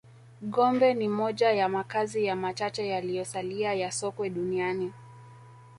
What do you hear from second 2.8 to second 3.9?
yaliyosalia